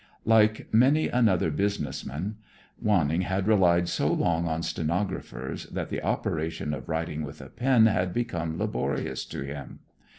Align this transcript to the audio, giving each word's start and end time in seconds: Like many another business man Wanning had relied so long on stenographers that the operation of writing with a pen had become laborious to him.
Like 0.25 0.67
many 0.73 1.09
another 1.09 1.51
business 1.51 2.03
man 2.03 2.37
Wanning 2.81 3.21
had 3.21 3.47
relied 3.47 3.87
so 3.87 4.11
long 4.11 4.47
on 4.47 4.63
stenographers 4.63 5.67
that 5.67 5.89
the 5.89 6.01
operation 6.01 6.73
of 6.73 6.89
writing 6.89 7.23
with 7.23 7.39
a 7.39 7.49
pen 7.49 7.85
had 7.85 8.11
become 8.11 8.57
laborious 8.57 9.23
to 9.25 9.41
him. 9.43 9.77